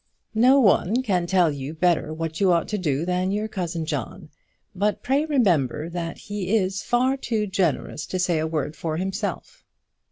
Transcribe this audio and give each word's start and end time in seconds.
"No 0.33 0.59
one 0.59 1.03
can 1.03 1.27
tell 1.27 1.51
you 1.51 1.75
better 1.75 2.11
what 2.11 2.41
you 2.41 2.51
ought 2.51 2.67
to 2.69 2.77
do 2.79 3.05
than 3.05 3.31
your 3.31 3.47
cousin 3.47 3.85
John; 3.85 4.29
but 4.73 5.03
pray 5.03 5.25
remember 5.25 5.89
that 5.89 6.17
he 6.17 6.55
is 6.57 6.81
far 6.81 7.15
too 7.15 7.45
generous 7.45 8.07
to 8.07 8.17
say 8.17 8.39
a 8.39 8.47
word 8.47 8.75
for 8.75 8.97
himself." 8.97 9.63